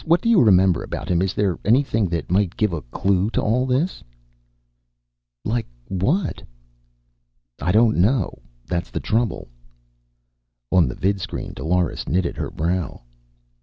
What 0.03 0.19
do 0.21 0.29
you 0.29 0.41
remember 0.41 0.81
about 0.81 1.09
him? 1.09 1.21
Is 1.21 1.35
there 1.35 1.59
anything 1.63 2.07
that 2.09 2.31
might 2.31 2.57
give 2.57 2.73
a 2.73 2.81
clue 2.81 3.29
to 3.37 3.39
all 3.39 3.67
this?" 3.67 4.03
"Like 5.45 5.67
what?" 5.89 6.41
"I 7.61 7.71
don't 7.71 7.97
know. 7.97 8.39
That's 8.65 8.89
the 8.89 8.99
trouble." 8.99 9.47
On 10.71 10.87
the 10.87 10.95
vidscreen 10.95 11.53
Dolores 11.53 12.09
knitted 12.09 12.35
her 12.37 12.49
brow. 12.49 13.03